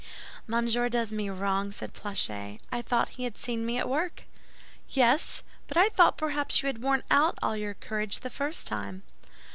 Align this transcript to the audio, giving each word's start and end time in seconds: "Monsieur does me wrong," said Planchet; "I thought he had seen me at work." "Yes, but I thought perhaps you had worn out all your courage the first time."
"Monsieur 0.47 0.89
does 0.89 1.13
me 1.13 1.29
wrong," 1.29 1.71
said 1.71 1.93
Planchet; 1.93 2.59
"I 2.71 2.81
thought 2.81 3.09
he 3.19 3.23
had 3.25 3.37
seen 3.37 3.63
me 3.67 3.77
at 3.77 3.87
work." 3.87 4.23
"Yes, 4.89 5.43
but 5.67 5.77
I 5.77 5.89
thought 5.89 6.17
perhaps 6.17 6.63
you 6.63 6.65
had 6.65 6.81
worn 6.81 7.03
out 7.11 7.37
all 7.43 7.55
your 7.55 7.75
courage 7.75 8.21
the 8.21 8.31
first 8.31 8.65
time." 8.65 9.03